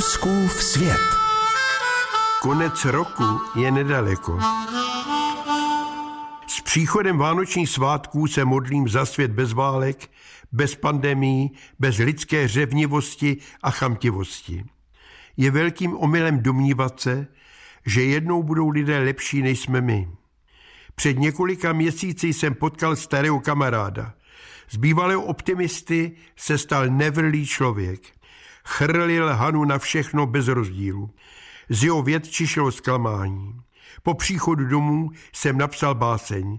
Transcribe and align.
Fouskův 0.00 0.62
svět. 0.62 1.00
Konec 2.42 2.84
roku 2.84 3.40
je 3.54 3.70
nedaleko. 3.70 4.38
S 6.46 6.60
příchodem 6.60 7.18
vánočních 7.18 7.68
svátků 7.68 8.26
se 8.26 8.44
modlím 8.44 8.88
za 8.88 9.06
svět 9.06 9.30
bez 9.30 9.52
válek, 9.52 10.10
bez 10.52 10.74
pandemí, 10.74 11.52
bez 11.78 11.98
lidské 11.98 12.48
řevnivosti 12.48 13.36
a 13.62 13.70
chamtivosti. 13.70 14.64
Je 15.36 15.50
velkým 15.50 15.96
omylem 15.96 16.42
domnívat 16.42 17.00
se, 17.00 17.26
že 17.86 18.02
jednou 18.02 18.42
budou 18.42 18.68
lidé 18.68 18.98
lepší, 18.98 19.42
než 19.42 19.60
jsme 19.60 19.80
my. 19.80 20.08
Před 20.94 21.18
několika 21.18 21.72
měsíci 21.72 22.32
jsem 22.32 22.54
potkal 22.54 22.96
starého 22.96 23.40
kamaráda. 23.40 24.14
Z 24.70 24.76
bývalého 24.76 25.22
optimisty 25.22 26.16
se 26.36 26.58
stal 26.58 26.86
nevrlý 26.88 27.46
člověk. 27.46 28.19
Chrlil 28.64 29.28
Hanu 29.28 29.64
na 29.64 29.78
všechno 29.78 30.26
bez 30.26 30.48
rozdílu. 30.48 31.10
Z 31.68 31.84
jeho 31.84 32.02
věd 32.02 32.28
čišlo 32.28 32.72
zklamání. 32.72 33.54
Po 34.02 34.14
příchodu 34.14 34.64
domů 34.64 35.10
jsem 35.32 35.58
napsal 35.58 35.94
báseň. 35.94 36.58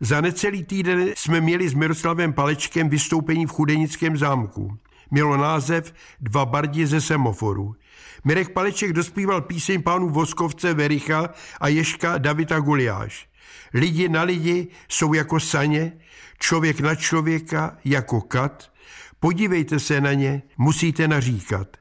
Za 0.00 0.20
necelý 0.20 0.64
týden 0.64 1.08
jsme 1.16 1.40
měli 1.40 1.68
s 1.68 1.74
Miroslavem 1.74 2.32
Palečkem 2.32 2.88
vystoupení 2.88 3.46
v 3.46 3.50
Chudenickém 3.50 4.16
zámku. 4.16 4.78
Mělo 5.10 5.36
název 5.36 5.94
Dva 6.20 6.46
bardi 6.46 6.86
ze 6.86 7.00
semaforu. 7.00 7.74
Mirek 8.24 8.52
Paleček 8.52 8.92
dospíval 8.92 9.40
píseň 9.40 9.82
pánů 9.82 10.10
Voskovce 10.10 10.74
Vericha 10.74 11.28
a 11.60 11.68
Ješka 11.68 12.18
Davida 12.18 12.60
Guliáš. 12.60 13.28
Lidi 13.74 14.08
na 14.08 14.22
lidi 14.22 14.68
jsou 14.88 15.14
jako 15.14 15.40
saně, 15.40 15.92
člověk 16.38 16.80
na 16.80 16.94
člověka 16.94 17.76
jako 17.84 18.20
kat. 18.20 18.72
Podívejte 19.20 19.80
se 19.80 20.00
na 20.00 20.12
ně, 20.12 20.42
musíte 20.58 21.08
naříkat. 21.08 21.76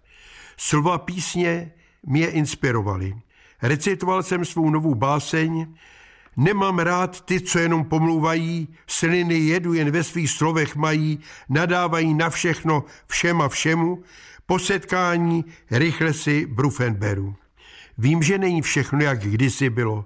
Slova 0.58 0.98
písně 0.98 1.72
mě 2.04 2.28
inspirovaly. 2.28 3.16
Recitoval 3.62 4.24
jsem 4.24 4.46
svou 4.46 4.70
novou 4.70 4.96
báseň, 4.96 5.68
Nemám 6.38 6.80
rád 6.80 7.22
ty, 7.22 7.42
co 7.42 7.60
jenom 7.60 7.86
pomlouvají, 7.86 8.68
sliny 8.88 9.40
jedu 9.40 9.74
jen 9.74 9.92
ve 9.92 10.04
svých 10.04 10.32
slovech 10.32 10.76
mají, 10.76 11.20
nadávají 11.50 12.14
na 12.14 12.30
všechno, 12.30 12.84
všem 13.08 13.42
a 13.42 13.50
všemu, 13.50 14.04
po 14.46 14.60
setkání 14.60 15.46
rychle 15.72 16.14
si 16.14 16.46
brufen 16.46 16.94
beru. 16.94 17.36
Vím, 17.98 18.24
že 18.24 18.38
není 18.38 18.62
všechno, 18.62 19.00
jak 19.00 19.20
kdysi 19.20 19.70
bylo. 19.70 20.06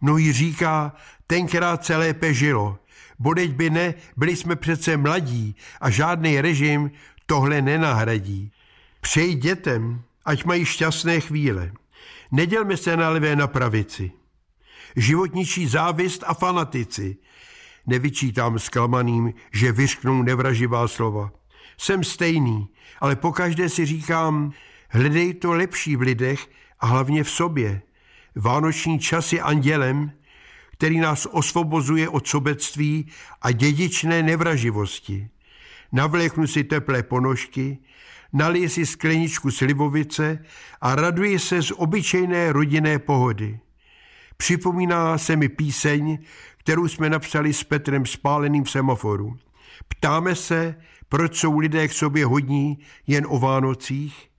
Mnohý 0.00 0.32
říká, 0.32 0.92
tenkrát 1.26 1.84
se 1.84 1.96
lépe 1.96 2.34
žilo. 2.34 2.78
Bodeď 3.18 3.52
by 3.52 3.70
ne, 3.70 3.94
byli 4.16 4.36
jsme 4.36 4.56
přece 4.56 4.96
mladí 4.96 5.56
a 5.80 5.90
žádný 5.90 6.40
režim 6.40 6.90
tohle 7.26 7.62
nenahradí. 7.62 8.52
Přeji 9.00 9.34
dětem, 9.34 10.02
ať 10.24 10.44
mají 10.44 10.64
šťastné 10.64 11.20
chvíle. 11.20 11.72
Nedělme 12.32 12.76
se 12.76 12.96
na 12.96 13.08
levé 13.08 13.36
na 13.36 13.46
pravici. 13.46 14.12
Životničí 14.96 15.66
závist 15.66 16.24
a 16.26 16.34
fanatici. 16.34 17.16
Nevyčítám 17.86 18.58
zklamaným, 18.58 19.34
že 19.52 19.72
vyřknou 19.72 20.22
nevraživá 20.22 20.88
slova. 20.88 21.32
Jsem 21.78 22.04
stejný, 22.04 22.68
ale 23.00 23.16
pokaždé 23.16 23.68
si 23.68 23.86
říkám, 23.86 24.52
hledej 24.88 25.34
to 25.34 25.52
lepší 25.52 25.96
v 25.96 26.00
lidech 26.00 26.48
a 26.80 26.86
hlavně 26.86 27.24
v 27.24 27.30
sobě. 27.30 27.82
Vánoční 28.34 28.98
čas 28.98 29.32
je 29.32 29.42
andělem, 29.42 30.12
který 30.72 31.00
nás 31.00 31.26
osvobozuje 31.26 32.08
od 32.08 32.28
sobectví 32.28 33.06
a 33.42 33.50
dědičné 33.50 34.22
nevraživosti. 34.22 35.28
Navléknu 35.92 36.46
si 36.46 36.64
teplé 36.64 37.02
ponožky, 37.02 37.78
nalije 38.32 38.68
si 38.68 38.86
skleničku 38.86 39.50
slivovice 39.50 40.44
a 40.80 40.94
raduje 40.94 41.38
se 41.38 41.62
z 41.62 41.72
obyčejné 41.76 42.52
rodinné 42.52 42.98
pohody. 42.98 43.60
Připomíná 44.36 45.18
se 45.18 45.36
mi 45.36 45.48
píseň, 45.48 46.18
kterou 46.56 46.88
jsme 46.88 47.10
napsali 47.10 47.52
s 47.52 47.64
Petrem 47.64 48.06
spáleným 48.06 48.64
v 48.64 48.70
semaforu. 48.70 49.36
Ptáme 49.88 50.34
se, 50.34 50.74
proč 51.08 51.36
jsou 51.36 51.58
lidé 51.58 51.88
k 51.88 51.92
sobě 51.92 52.26
hodní 52.26 52.78
jen 53.06 53.26
o 53.28 53.38
Vánocích 53.38 54.30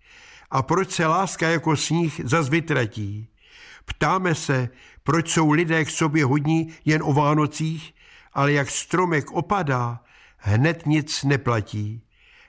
a 0.51 0.61
proč 0.61 0.91
se 0.91 1.07
láska 1.07 1.49
jako 1.49 1.75
sníh 1.75 2.21
zas 2.23 2.49
vytratí. 2.49 3.27
Ptáme 3.85 4.35
se, 4.35 4.69
proč 5.03 5.29
jsou 5.29 5.51
lidé 5.51 5.85
k 5.85 5.89
sobě 5.89 6.25
hodní 6.25 6.73
jen 6.85 7.01
o 7.03 7.13
Vánocích, 7.13 7.93
ale 8.33 8.51
jak 8.51 8.69
stromek 8.69 9.31
opadá, 9.31 9.99
hned 10.37 10.85
nic 10.85 11.23
neplatí. 11.23 12.01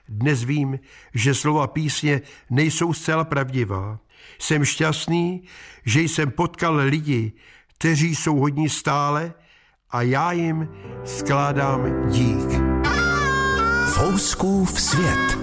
Dnes 0.09 0.43
vím, 0.43 0.79
že 1.13 1.33
slova 1.33 1.67
písně 1.67 2.21
nejsou 2.49 2.93
zcela 2.93 3.23
pravdivá. 3.23 3.99
Jsem 4.39 4.65
šťastný, 4.65 5.43
že 5.85 6.01
jsem 6.01 6.31
potkal 6.31 6.75
lidi, 6.75 7.33
kteří 7.77 8.15
jsou 8.15 8.35
hodní 8.35 8.69
stále 8.69 9.33
a 9.89 10.01
já 10.01 10.31
jim 10.31 10.69
skládám 11.05 12.09
dík. 12.09 12.61
Fouskův 13.93 14.81
svět. 14.81 15.37